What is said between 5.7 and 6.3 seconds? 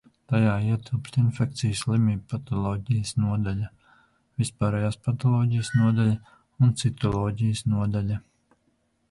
nodaļa